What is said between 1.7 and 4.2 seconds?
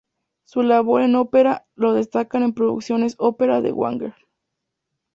lo destacan en producciones ópera de Wagner.